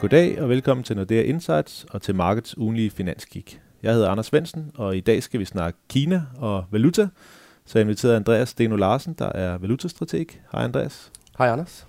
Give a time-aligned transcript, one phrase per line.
[0.00, 3.60] Goddag og velkommen til Nordea Insights og til Markets ugenlige finanskik.
[3.82, 7.08] Jeg hedder Anders Svendsen, og i dag skal vi snakke Kina og valuta.
[7.66, 10.26] Så jeg inviteret Andreas Steno Larsen, der er valutastrateg.
[10.52, 11.12] Hej Andreas.
[11.38, 11.86] Hej Anders.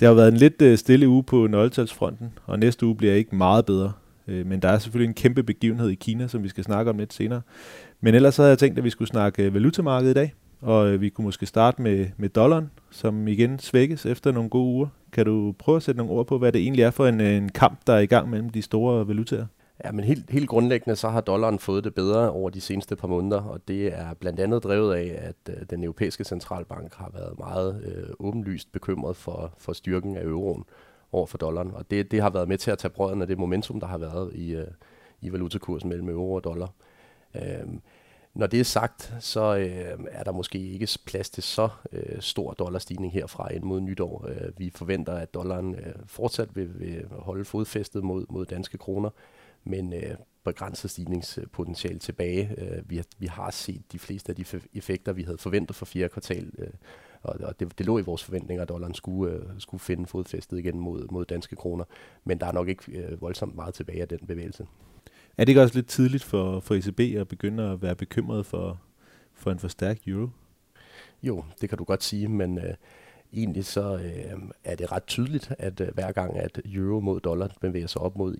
[0.00, 3.36] Det har været en lidt øh, stille uge på nøgletalsfronten, og næste uge bliver ikke
[3.36, 3.92] meget bedre.
[4.28, 6.98] Øh, men der er selvfølgelig en kæmpe begivenhed i Kina, som vi skal snakke om
[6.98, 7.40] lidt senere.
[8.00, 10.34] Men ellers så havde jeg tænkt, at vi skulle snakke øh, valutamarkedet i dag.
[10.60, 14.74] Og øh, vi kunne måske starte med, med dollaren, som igen svækkes efter nogle gode
[14.74, 14.88] uger.
[15.12, 17.36] Kan du prøve at sætte nogle ord på, hvad det egentlig er for en, øh,
[17.36, 19.46] en kamp, der er i gang mellem de store valutaer?
[19.84, 23.08] Ja, men helt, helt grundlæggende så har dollaren fået det bedre over de seneste par
[23.08, 27.38] måneder, og det er blandt andet drevet af, at øh, den europæiske centralbank har været
[27.38, 30.64] meget øh, åbenlyst bekymret for, for styrken af euroen
[31.12, 33.38] over for dollaren, og det, det har været med til at tage brøden af det
[33.38, 34.66] momentum, der har været i, øh,
[35.20, 36.68] i valutakursen mellem euro og dollar.
[37.34, 37.66] Øh,
[38.36, 42.52] når det er sagt, så øh, er der måske ikke plads til så øh, stor
[42.52, 44.26] dollarstigning herfra ind mod nytår.
[44.28, 49.10] Øh, vi forventer, at dollaren øh, fortsat vil, vil holde fodfæstet mod, mod danske kroner,
[49.64, 50.14] men øh,
[50.44, 52.54] begrænset stigningspotentiale tilbage.
[52.58, 55.86] Øh, vi, har, vi har set de fleste af de effekter, vi havde forventet for
[55.86, 56.68] fjerde kvartal, øh,
[57.22, 60.58] og, og det, det lå i vores forventninger, at dollaren skulle, øh, skulle finde fodfæstet
[60.58, 61.84] igen mod, mod danske kroner,
[62.24, 64.66] men der er nok ikke øh, voldsomt meget tilbage af den bevægelse.
[65.38, 68.80] Er det ikke også lidt tidligt for, for ECB at begynde at være bekymret for,
[69.34, 70.28] for en for stærk euro?
[71.22, 72.74] Jo, det kan du godt sige, men øh,
[73.32, 77.48] egentlig så øh, er det ret tydeligt, at øh, hver gang at euro mod dollar
[77.60, 78.36] bevæger sig op mod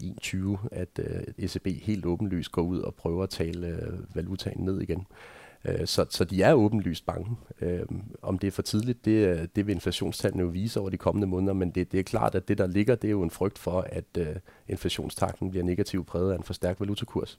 [0.62, 4.80] 1,20, at øh, ECB helt åbenlyst går ud og prøver at tale øh, valutaen ned
[4.80, 5.00] igen.
[5.00, 5.35] Øh,
[5.66, 7.36] Øh, så, så de er åbenlyst bange.
[7.60, 7.86] Øh,
[8.22, 11.52] om det er for tidligt, det, det vil inflationstallene jo vise over de kommende måneder,
[11.52, 13.80] men det, det er klart, at det der ligger, det er jo en frygt for,
[13.80, 14.36] at øh,
[14.68, 17.38] inflationstakten bliver negativt præget af en for stærk valutakurs.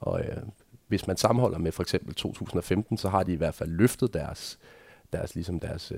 [0.00, 0.36] Og øh,
[0.88, 4.58] hvis man sammenholder med for eksempel 2015, så har de i hvert fald løftet deres,
[5.12, 5.92] deres, ligesom deres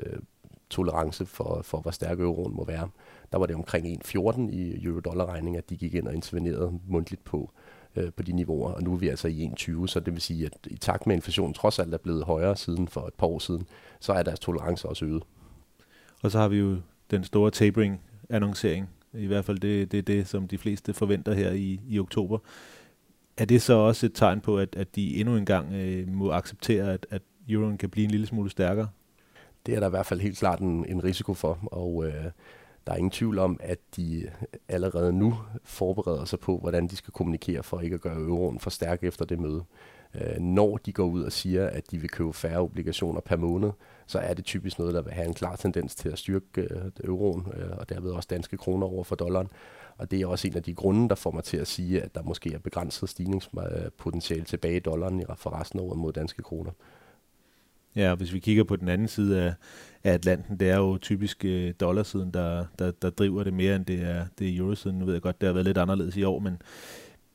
[0.70, 2.89] tolerance for, for, hvor stærk euroen må være.
[3.33, 7.50] Der var det omkring 1,14 i euro-dollar-regning, at de gik ind og intervenerede mundtligt på
[7.55, 7.67] øh,
[8.17, 10.53] på de niveauer, og nu er vi altså i 1,20, så det vil sige, at
[10.66, 13.66] i takt med inflationen trods alt er blevet højere siden for et par år siden,
[14.00, 15.22] så er deres tolerance også øget.
[16.22, 16.76] Og så har vi jo
[17.10, 21.53] den store tapering-annoncering, i hvert fald det, det er det, som de fleste forventer her
[21.53, 22.38] i, i oktober.
[23.37, 26.93] Er det så også et tegn på, at, at de endnu engang øh, må acceptere,
[26.93, 28.88] at, at euroen kan blive en lille smule stærkere?
[29.66, 32.25] Det er der i hvert fald helt klart en, en risiko for, og øh,
[32.88, 34.31] der er ingen tvivl om, at de øh,
[34.69, 38.71] allerede nu forbereder sig på, hvordan de skal kommunikere for ikke at gøre euroen for
[38.71, 39.65] stærk efter det møde.
[40.15, 43.71] Øh, når de går ud og siger, at de vil købe færre obligationer per måned,
[44.06, 46.91] så er det typisk noget, der vil have en klar tendens til at styrke øh,
[47.04, 49.49] euroen, øh, og derved også danske kroner over for dollaren.
[49.97, 52.15] Og det er også en af de grunde, der får mig til at sige, at
[52.15, 56.70] der måske er begrænset stigningspotentiale tilbage i dollaren for resten af året mod danske kroner.
[57.98, 59.54] Ja, og hvis vi kigger på den anden side af,
[60.04, 63.86] af Atlanten, det er jo typisk øh, dollarsiden, der, der, der driver det mere, end
[63.86, 64.98] det er, det er eurosiden.
[64.98, 66.62] Nu ved jeg godt, det har været lidt anderledes i år, men,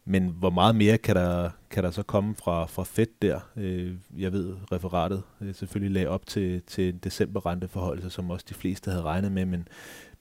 [0.06, 3.40] men hvor meget mere kan der, kan der så komme fra, fra Fed der?
[3.58, 8.54] Øh, jeg ved, referatet øh, selvfølgelig lagde op til, til en decemberrenteforhold, som også de
[8.54, 9.68] fleste havde regnet med, men,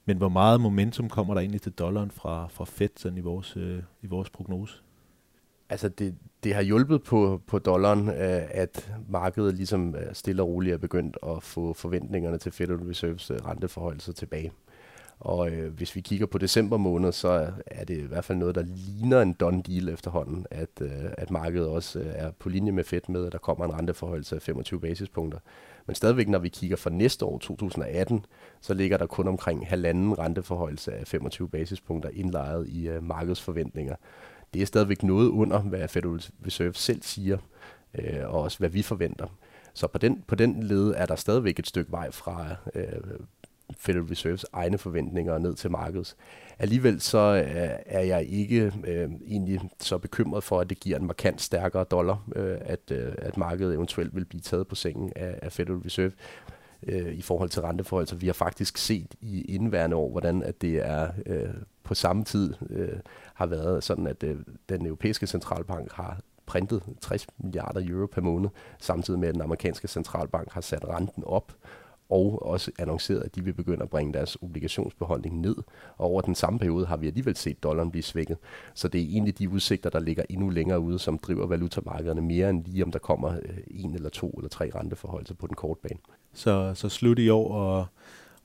[0.04, 3.56] men hvor meget momentum kommer der egentlig til dollaren fra, fra Fed sådan i, vores,
[3.56, 4.74] øh, i vores prognose?
[5.68, 6.14] Altså det,
[6.44, 10.78] det har hjulpet på, på dollaren, øh, at markedet ligesom øh, stille og roligt er
[10.78, 14.52] begyndt at få forventningerne til Federal Reserves øh, renteforhold tilbage.
[15.24, 18.54] Og øh, hvis vi kigger på december måned, så er det i hvert fald noget,
[18.54, 22.72] der ligner en done deal efterhånden, at, øh, at markedet også øh, er på linje
[22.72, 25.38] med Fed med, at der kommer en renteforhold af 25 basispunkter.
[25.86, 28.26] Men stadigvæk, når vi kigger for næste år, 2018,
[28.60, 33.94] så ligger der kun omkring halvanden renteforhold af 25 basispunkter indlejet i øh, markedsforventninger
[34.54, 37.38] det er stadigvæk noget under, hvad Federal Reserve selv siger,
[37.98, 39.26] øh, og også hvad vi forventer.
[39.74, 42.84] Så på den, på den led er der stadigvæk et stykke vej fra øh,
[43.78, 46.16] Federal Reserves egne forventninger ned til markedet.
[46.58, 51.06] Alligevel så øh, er jeg ikke øh, egentlig så bekymret for, at det giver en
[51.06, 55.38] markant stærkere dollar, øh, at, øh, at markedet eventuelt vil blive taget på sengen af,
[55.42, 56.12] af Federal Reserve
[56.86, 58.06] øh, i forhold til renteforhold.
[58.06, 62.24] Så vi har faktisk set i indværende år, hvordan at det er øh, på samme
[62.24, 62.98] tid øh,
[63.34, 64.36] har været sådan, at øh,
[64.68, 68.48] den europæiske centralbank har printet 60 milliarder euro per måned,
[68.78, 71.52] samtidig med at den amerikanske centralbank har sat renten op
[72.12, 75.56] og også annonceret, at de vil begynde at bringe deres obligationsbeholdning ned.
[75.96, 78.36] Og over den samme periode har vi alligevel set dollaren blive svækket.
[78.74, 82.50] Så det er egentlig de udsigter, der ligger endnu længere ude, som driver valutamarkederne mere
[82.50, 85.80] end lige om der kommer øh, en eller to eller tre renteforhold på den korte
[85.82, 86.00] bane.
[86.32, 87.86] Så, så slut i år og,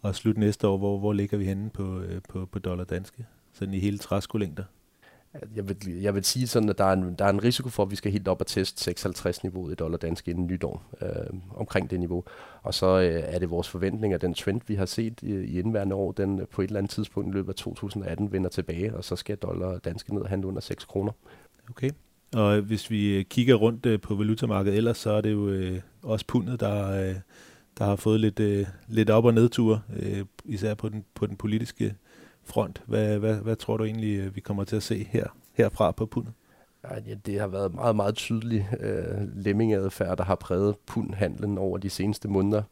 [0.01, 3.25] og slut næste år, hvor, hvor ligger vi henne på, øh, på, på dollar danske?
[3.53, 4.63] Sådan i hele træskolængder?
[5.55, 7.83] Jeg vil, jeg vil sige sådan, at der er, en, der er en risiko for,
[7.83, 11.89] at vi skal helt op og teste 6,50-niveauet i dollar dansk inden nytår, øh, omkring
[11.89, 12.23] det niveau.
[12.63, 15.59] Og så øh, er det vores forventning, at den trend, vi har set i, i
[15.59, 18.95] indværende år, den øh, på et eller andet tidspunkt i løbet af 2018 vender tilbage,
[18.95, 21.11] og så skal dollar danske ned og handle under 6 kroner.
[21.69, 21.89] Okay.
[22.35, 25.81] Og hvis vi øh, kigger rundt øh, på valutamarkedet ellers, så er det jo øh,
[26.03, 27.15] også pundet, der, øh,
[27.77, 31.35] der har fået lidt, øh, lidt op- og nedture, øh, især på den, på den
[31.35, 31.95] politiske
[32.47, 32.83] front.
[32.85, 36.05] Hvad, hvad, hvad tror du egentlig, øh, vi kommer til at se her, herfra på
[36.05, 36.33] pundet?
[36.83, 41.89] Ja, det har været meget, meget tydelig øh, lemmingadfærd, der har præget pundhandlen over de
[41.89, 42.63] seneste måneder.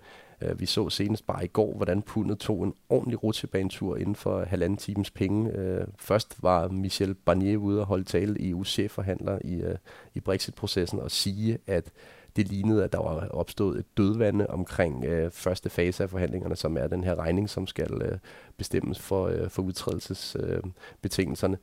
[0.42, 4.46] Øh, vi så senest bare i går, hvordan pundet tog en ordentlig rutsjebanetur inden for
[4.46, 5.52] halvanden times penge.
[5.52, 9.76] Øh, først var Michel Barnier ude og holde tale i EU's chefforhandler i, øh,
[10.14, 11.92] i Brexit-processen og sige, at
[12.36, 16.78] det lignede, at der var opstået et dødvande omkring øh, første fase af forhandlingerne, som
[16.78, 18.18] er den her regning, som skal øh,
[18.58, 21.58] bestemmes for, øh, for udtrædelsesbetingelserne.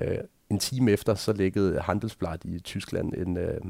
[0.00, 0.18] Øh,
[0.52, 3.60] en time efter, så læggede Handelsblad i Tyskland en, øh,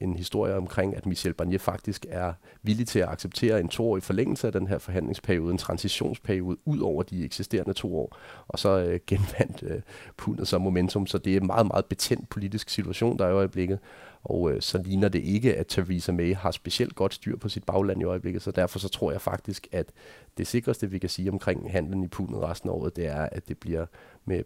[0.00, 2.32] en historie omkring, at Michel Barnier faktisk er
[2.62, 7.02] villig til at acceptere en toårig forlængelse af den her forhandlingsperiode, en transitionsperiode ud over
[7.02, 8.16] de eksisterende to år,
[8.48, 9.80] og så øh, genvandt øh,
[10.16, 11.06] pundet som momentum.
[11.06, 13.78] Så det er en meget, meget betændt politisk situation, der er i øjeblikket,
[14.26, 17.64] og øh, så ligner det ikke, at Theresa May har specielt godt styr på sit
[17.64, 19.92] bagland i øjeblikket, så derfor så tror jeg faktisk, at
[20.38, 23.48] det sikreste, vi kan sige omkring handlen i pundet resten af året, det er, at
[23.48, 23.86] det bliver
[24.24, 24.42] med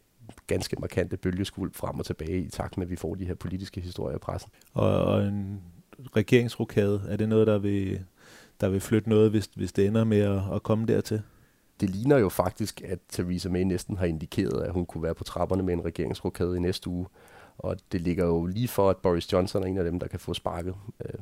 [0.46, 3.80] ganske markante bølgeskuld frem og tilbage i takt med, at vi får de her politiske
[3.80, 4.50] historier i pressen.
[4.72, 5.60] Og, og en
[6.16, 8.00] regeringsrokade, er det noget, der vil,
[8.60, 11.22] der vil flytte noget, hvis, hvis det ender med at, at komme dertil?
[11.80, 15.24] Det ligner jo faktisk, at Theresa May næsten har indikeret, at hun kunne være på
[15.24, 17.06] trapperne med en regeringsrokade i næste uge.
[17.62, 20.20] Og det ligger jo lige for, at Boris Johnson er en af dem, der kan
[20.20, 20.74] få sparket.
[21.04, 21.20] Øh,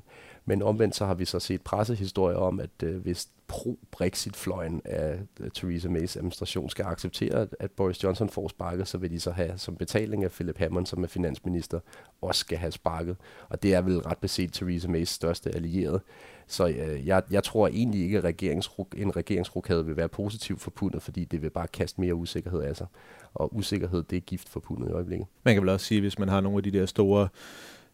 [0.49, 5.51] men omvendt så har vi så set pressehistorier om, at øh, hvis pro-Brexit-fløjen af øh,
[5.51, 9.53] Theresa Mays administration skal acceptere, at Boris Johnson får sparket, så vil de så have
[9.57, 11.81] som betaling af Philip Hammond, som er finansminister,
[12.23, 13.17] også skal have sparket.
[13.49, 16.01] Og det er vel ret beset Theresa Mays største allierede.
[16.47, 20.71] Så øh, jeg, jeg tror egentlig ikke, at regeringsruk, en regeringsrokade vil være positiv for
[20.71, 22.87] pundet, fordi det vil bare kaste mere usikkerhed af sig.
[23.35, 25.27] Og usikkerhed, det er gift for pundet i øjeblikket.
[25.45, 27.29] Man kan vel også sige, hvis man har nogle af de der store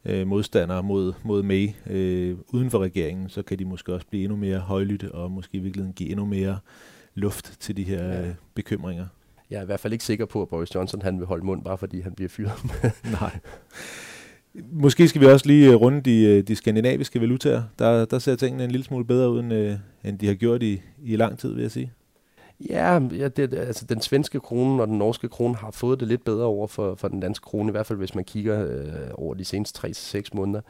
[0.07, 4.25] øh, modstandere mod, mod May øh, uden for regeringen, så kan de måske også blive
[4.25, 6.59] endnu mere højlytte og måske i virkeligheden give endnu mere
[7.15, 8.27] luft til de her ja.
[8.27, 9.07] øh, bekymringer.
[9.51, 11.65] Jeg er i hvert fald ikke sikker på, at Boris Johnson han vil holde mund,
[11.65, 12.53] bare fordi han bliver fyret.
[13.21, 13.39] Nej.
[14.73, 17.63] Måske skal vi også lige øh, runde de, øh, de skandinaviske valutaer.
[17.79, 20.63] Der, der ser tingene en lille smule bedre ud, end, øh, end de har gjort
[20.63, 21.93] i, i lang tid, vil jeg sige.
[22.69, 26.25] Ja, ja det, altså den svenske krone og den norske krone har fået det lidt
[26.25, 29.35] bedre over for, for den danske krone, i hvert fald hvis man kigger øh, over
[29.35, 30.61] de seneste 3-6 måneder.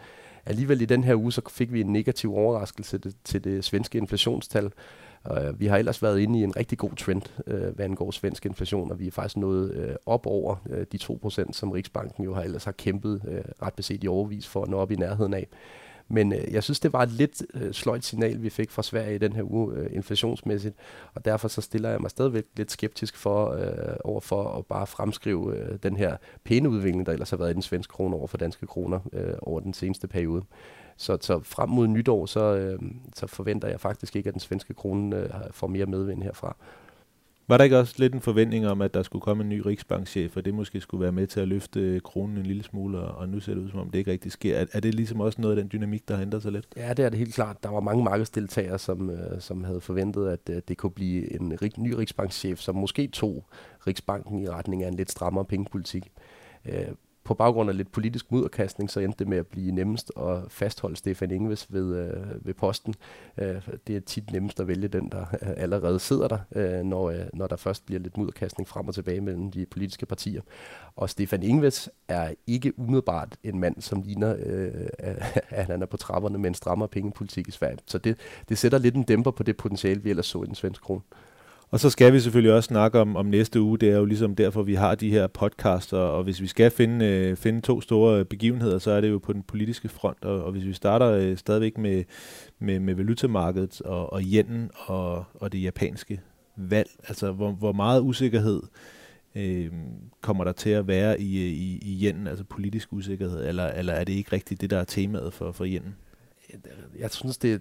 [0.47, 3.99] Alligevel i den her uge, så fik vi en negativ overraskelse til, til det svenske
[3.99, 4.73] inflationstal.
[5.31, 8.47] Uh, vi har ellers været inde i en rigtig god trend, uh, hvad angår svensk
[8.47, 12.35] inflation, og vi er faktisk nået uh, op over uh, de 2%, som Riksbanken jo
[12.35, 15.35] har ellers har kæmpet uh, ret beset i overvis for at nå op i nærheden
[15.35, 15.49] af.
[16.09, 19.15] Men øh, jeg synes, det var et lidt øh, sløjt signal, vi fik fra Sverige
[19.15, 20.75] i den her uge øh, inflationsmæssigt,
[21.15, 24.87] og derfor så stiller jeg mig stadigvæk lidt skeptisk for øh, over for at bare
[24.87, 28.27] fremskrive øh, den her pæne udvikling, der ellers har været i den svenske krone over
[28.27, 30.43] for danske kroner øh, over den seneste periode.
[30.97, 32.79] Så, så frem mod nytår, så, øh,
[33.15, 36.57] så forventer jeg faktisk ikke, at den svenske krone øh, får mere medvind herfra.
[37.49, 40.37] Var der ikke også lidt en forventning om, at der skulle komme en ny riksbankchef,
[40.37, 43.29] og det måske skulle være med til at løfte øh, kronen en lille smule, og
[43.29, 44.57] nu ser det ud som om det ikke rigtig sker.
[44.57, 46.67] Er, er det ligesom også noget af den dynamik, der har ændret sig lidt?
[46.77, 47.63] Ja, det er det helt klart.
[47.63, 51.63] Der var mange markedsdeltagere, som, øh, som havde forventet, at øh, det kunne blive en
[51.63, 53.45] rig, ny riksbankchef, som måske tog
[53.87, 56.13] Riksbanken i retning af en lidt strammere pengepolitik.
[56.67, 56.87] Øh,
[57.25, 60.97] på baggrund af lidt politisk mudderkastning, så endte det med at blive nemmest at fastholde
[60.97, 62.95] Stefan Ingves ved, øh, ved posten.
[63.39, 67.11] Øh, det er tit nemmest at vælge den, der øh, allerede sidder der, øh, når,
[67.11, 70.41] øh, når der først bliver lidt mudderkastning frem og tilbage mellem de politiske partier.
[70.97, 74.89] Og Stefan Ingves er ikke umiddelbart en mand, som ligner, øh,
[75.51, 77.79] at han er på trapperne med en strammere pengepolitik i Sverige.
[77.87, 78.17] Så det,
[78.49, 81.01] det sætter lidt en dæmper på det potentiale, vi ellers så i den svenske krone.
[81.71, 83.79] Og så skal vi selvfølgelig også snakke om, om næste uge.
[83.79, 85.99] Det er jo ligesom derfor, vi har de her podcaster.
[85.99, 89.33] Og hvis vi skal finde, øh, finde to store begivenheder, så er det jo på
[89.33, 90.25] den politiske front.
[90.25, 92.05] Og, og hvis vi starter øh, stadigvæk med,
[92.59, 96.21] med, med valutamarkedet og, og yenen og, og det japanske
[96.57, 98.63] valg, altså hvor, hvor meget usikkerhed
[99.35, 99.71] øh,
[100.21, 103.93] kommer der til at være i, øh, i, i yenen, altså politisk usikkerhed, eller, eller
[103.93, 105.95] er det ikke rigtigt det, der er temaet for, for yenen?
[106.99, 107.55] Jeg synes, det er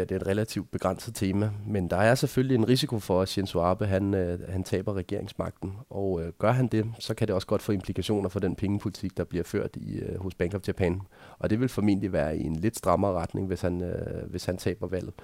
[0.00, 3.28] at det er et relativt begrænset tema, men der er selvfølgelig en risiko for, at
[3.28, 7.34] Shinzo Abe han, øh, han taber regeringsmagten, og øh, gør han det, så kan det
[7.34, 10.68] også godt få implikationer for den pengepolitik, der bliver ført i, øh, hos Bank of
[10.68, 11.00] Japan,
[11.38, 14.56] og det vil formentlig være i en lidt strammere retning, hvis han, øh, hvis han
[14.56, 15.14] taber valget.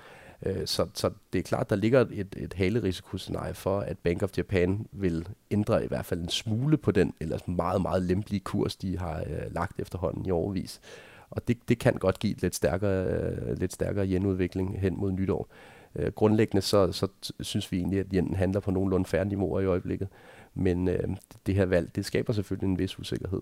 [0.47, 4.39] Øh, så, så det er klart, der ligger et, et halerisikoscenarie for, at Bank of
[4.39, 8.77] Japan vil ændre i hvert fald en smule på den ellers meget, meget lempelige kurs,
[8.77, 10.81] de har øh, lagt efterhånden i overvis.
[11.31, 15.49] Og det, det kan godt give lidt stærkere, øh, lidt stærkere yenudvikling hen mod nytår.
[15.97, 17.09] Øh, grundlæggende så, så
[17.41, 20.09] synes vi egentlig, at yenen handler på nogenlunde færre niveauer i øjeblikket.
[20.55, 21.09] Men øh,
[21.47, 23.41] det her valg, det skaber selvfølgelig en vis usikkerhed.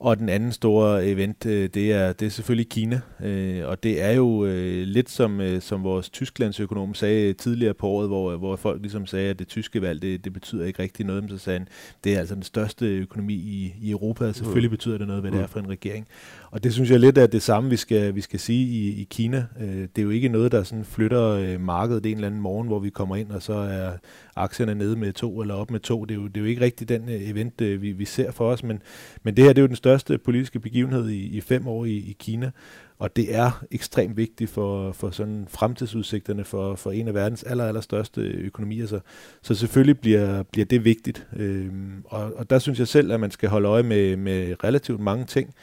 [0.00, 3.00] Og den anden store event, øh, det er, det er selvfølgelig Kina.
[3.22, 8.08] Øh, og det er jo øh, lidt som, som vores Tysklandsøkonom sagde tidligere på året,
[8.08, 11.22] hvor, hvor folk ligesom sagde, at det tyske valg, det, det betyder ikke rigtig noget.
[11.22, 11.68] Men så sagde han,
[12.04, 14.76] det er altså den største økonomi i, i Europa, og selvfølgelig mm.
[14.76, 15.48] betyder det noget, hvad det er mm.
[15.48, 16.06] for en regering.
[16.50, 19.06] Og det synes jeg lidt er det samme, vi skal, vi skal sige i, i
[19.10, 19.46] Kina.
[19.60, 22.90] Det er jo ikke noget, der sådan flytter markedet en eller anden morgen, hvor vi
[22.90, 23.90] kommer ind, og så er
[24.36, 26.04] aktierne nede med to eller op med to.
[26.04, 28.62] Det er jo, det er jo ikke rigtig den event, vi, vi ser for os,
[28.62, 28.82] men,
[29.22, 29.87] men det her det er jo den største
[30.24, 32.50] politiske begivenhed i, i fem år i, i Kina,
[32.98, 37.64] og det er ekstremt vigtigt for, for sådan fremtidsudsigterne for, for en af verdens aller,
[37.64, 38.86] aller største økonomier.
[38.86, 39.00] Så,
[39.42, 41.26] så selvfølgelig bliver, bliver det vigtigt.
[41.36, 45.00] Øhm, og, og der synes jeg selv, at man skal holde øje med, med relativt
[45.00, 45.54] mange ting.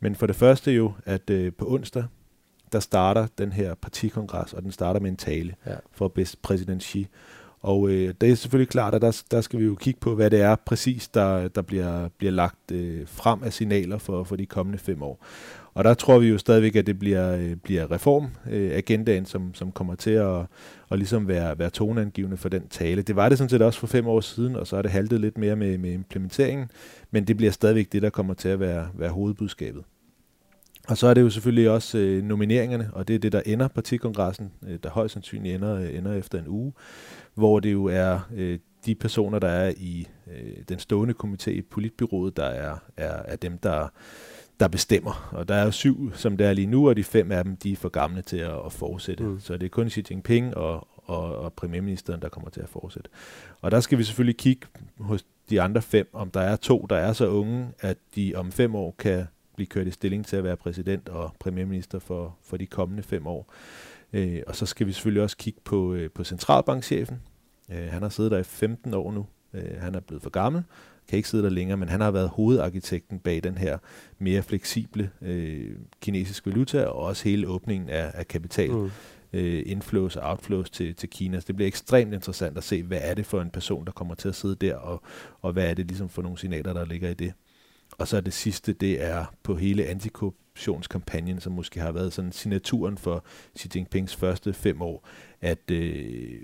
[0.00, 2.04] Men for det første jo, at øh, på onsdag,
[2.72, 5.74] der starter den her partikongres, og den starter med en tale ja.
[5.92, 7.08] for præsident Xi.
[7.64, 10.30] Og øh, det er selvfølgelig klart, at der, der skal vi jo kigge på, hvad
[10.30, 14.46] det er præcis, der, der bliver, bliver lagt øh, frem af signaler for, for de
[14.46, 15.24] kommende fem år.
[15.74, 19.72] Og der tror vi jo stadigvæk, at det bliver, øh, bliver reformagendaen, øh, som, som
[19.72, 20.40] kommer til at,
[20.90, 23.02] at ligesom være, være toneangivende for den tale.
[23.02, 25.20] Det var det sådan set også for fem år siden, og så er det haltet
[25.20, 26.70] lidt mere med, med implementeringen,
[27.10, 29.84] men det bliver stadigvæk det, der kommer til at være, være hovedbudskabet.
[30.88, 33.68] Og så er det jo selvfølgelig også øh, nomineringerne, og det er det, der ender
[33.68, 36.72] partikongressen, øh, der højst sandsynligt ender, øh, ender efter en uge,
[37.34, 41.62] hvor det jo er øh, de personer, der er i øh, den stående komité i
[41.62, 43.88] politbyrået, der er, er, er dem, der,
[44.60, 45.30] der bestemmer.
[45.32, 47.56] Og der er jo syv, som der er lige nu, og de fem af dem,
[47.56, 49.24] de er for gamle til at, at fortsætte.
[49.24, 49.40] Mm.
[49.40, 53.10] Så det er kun Xi Jinping og, og, og premierministeren, der kommer til at fortsætte.
[53.60, 54.66] Og der skal vi selvfølgelig kigge
[54.98, 58.52] hos de andre fem, om der er to, der er så unge, at de om
[58.52, 62.56] fem år kan blive kørt i stilling til at være præsident og premierminister for, for
[62.56, 63.54] de kommende fem år.
[64.12, 67.22] Øh, og så skal vi selvfølgelig også kigge på, øh, på centralbankchefen.
[67.70, 69.26] Øh, han har siddet der i 15 år nu.
[69.54, 70.62] Øh, han er blevet for gammel,
[71.08, 73.78] kan ikke sidde der længere, men han har været hovedarkitekten bag den her
[74.18, 78.70] mere fleksible øh, kinesiske valuta, og også hele åbningen af, af kapital.
[78.70, 78.90] Mm
[79.34, 81.40] øh, inflows og outflows til, til Kina.
[81.40, 84.14] Så det bliver ekstremt interessant at se, hvad er det for en person, der kommer
[84.14, 85.02] til at sidde der, og,
[85.42, 87.32] og hvad er det ligesom for nogle signaler, der ligger i det.
[87.98, 92.32] Og så er det sidste, det er på hele antikorruptionskampagnen, som måske har været sådan
[92.32, 93.24] signaturen for
[93.58, 95.08] Xi Jinpings første fem år,
[95.40, 96.40] at øh,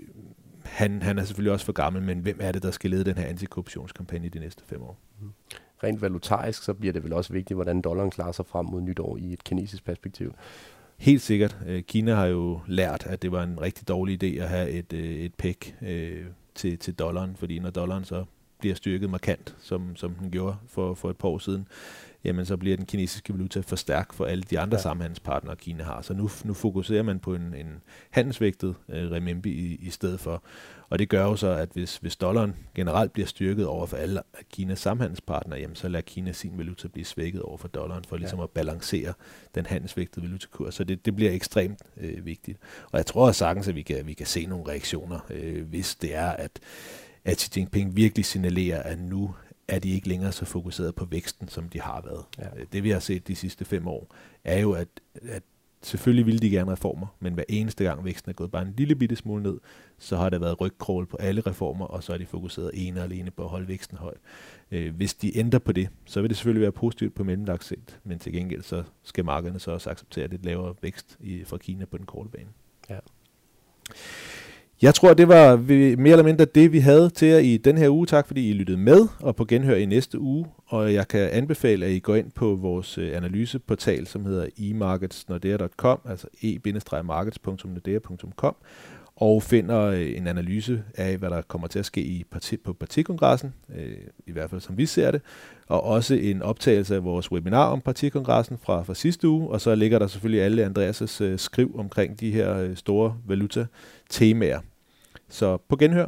[0.63, 3.17] han, han er selvfølgelig også for gammel, men hvem er det, der skal lede den
[3.17, 4.97] her antikorruptionskampagne de næste fem år?
[5.21, 5.31] Mm.
[5.83, 9.17] Rent valutarisk, så bliver det vel også vigtigt, hvordan dollaren klarer sig frem mod nytår
[9.17, 10.33] i et kinesisk perspektiv.
[10.97, 11.57] Helt sikkert.
[11.67, 14.93] Øh, Kina har jo lært, at det var en rigtig dårlig idé at have et,
[14.93, 18.25] øh, et pæk øh, til, til dollaren, fordi når dollaren så
[18.61, 21.67] bliver styrket markant, som, som den gjorde for, for et par år siden,
[22.23, 24.81] jamen så bliver den kinesiske valuta for stærk for alle de andre ja.
[24.81, 26.01] samhandelspartnere, Kina har.
[26.01, 30.43] Så nu, nu fokuserer man på en, en handelsvægtet øh, renminbi i, i stedet for.
[30.89, 34.21] Og det gør jo så, at hvis, hvis dollaren generelt bliver styrket over for alle
[34.51, 38.39] Kinas samhandelspartnere, jamen så lader Kina sin valuta blive svækket over for dollaren, for ligesom
[38.39, 38.43] ja.
[38.43, 39.13] at balancere
[39.55, 40.75] den handelsvægtede valutakurs.
[40.75, 42.57] Så det, det bliver ekstremt øh, vigtigt.
[42.91, 46.15] Og jeg tror sagtens, at vi kan, vi kan se nogle reaktioner, øh, hvis det
[46.15, 46.59] er, at
[47.25, 49.35] at Xi Jinping virkelig signalerer, at nu
[49.67, 52.25] er de ikke længere så fokuseret på væksten, som de har været.
[52.37, 52.63] Ja.
[52.73, 54.87] Det vi har set de sidste fem år, er jo, at,
[55.29, 55.43] at
[55.81, 58.95] selvfølgelig ville de gerne reformer, men hver eneste gang væksten er gået bare en lille
[58.95, 59.59] bitte smule ned,
[59.97, 63.03] så har det været rygkrål på alle reformer, og så er de fokuseret ene og
[63.03, 64.13] alene på at holde væksten høj.
[64.71, 67.99] Øh, hvis de ændrer på det, så vil det selvfølgelig være positivt på mellemlagt sigt,
[68.03, 71.85] men til gengæld så skal markederne så også acceptere lidt lavere vækst i, fra Kina
[71.85, 72.49] på den korte bane.
[72.89, 72.99] Ja.
[74.81, 75.55] Jeg tror, det var
[75.97, 78.05] mere eller mindre det, vi havde til jer i den her uge.
[78.05, 80.45] Tak fordi I lyttede med, og på genhør i næste uge.
[80.65, 85.99] Og jeg kan anbefale, at I går ind på vores øh, analyseportal, som hedder emarketsnordea.com,
[86.09, 88.55] altså e-markets.nordea.com,
[89.15, 92.73] og finder øh, en analyse af, hvad der kommer til at ske i parti, på
[92.73, 93.93] partikongressen, øh,
[94.27, 95.21] i hvert fald som vi ser det,
[95.67, 99.75] og også en optagelse af vores webinar om partikongressen fra, fra sidste uge, og så
[99.75, 104.59] ligger der selvfølgelig alle Andreas' øh, skriv omkring de her store valuta-temaer.
[105.31, 106.07] Så på genhør.